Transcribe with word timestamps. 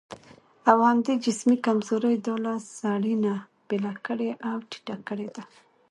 او 0.69 0.77
همدې 0.89 1.13
جسمي 1.25 1.57
کمزورۍ 1.65 2.15
دا 2.27 2.35
له 2.45 2.53
سړي 2.79 3.13
نه 3.25 3.33
بېله 3.67 3.93
کړې 4.05 4.29
او 4.47 4.55
ټيټه 4.69 4.95
کړې 5.07 5.27
ده. 5.35 5.43